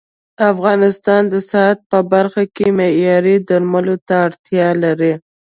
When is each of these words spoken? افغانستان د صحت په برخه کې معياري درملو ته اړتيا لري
افغانستان 0.51 1.21
د 1.33 1.35
صحت 1.49 1.79
په 1.91 1.99
برخه 2.13 2.43
کې 2.55 2.65
معياري 2.77 3.35
درملو 3.47 3.95
ته 4.07 4.13
اړتيا 4.25 4.69
لري 4.83 5.13